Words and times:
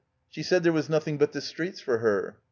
She 0.31 0.41
said 0.41 0.63
there 0.63 0.73
was 0.73 0.89
nothing 0.89 1.19
but 1.19 1.31
the 1.31 1.41
streets 1.41 1.79
for 1.79 1.99
her." 1.99 2.35